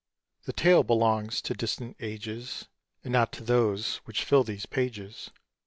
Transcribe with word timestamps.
The 0.45 0.51
tale 0.53 0.81
belongs 0.81 1.43
to 1.43 1.53
distant 1.53 1.95
ages, 1.99 2.67
And 3.03 3.13
not 3.13 3.31
to 3.33 3.43
those 3.43 3.97
which 4.05 4.23
fill 4.25 4.43
these 4.43 4.65
pages. 4.65 5.29